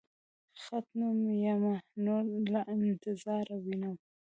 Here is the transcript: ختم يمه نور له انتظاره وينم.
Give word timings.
ختم 0.63 1.21
يمه 1.45 1.75
نور 2.05 2.25
له 2.53 2.61
انتظاره 2.75 3.53
وينم. 3.63 3.95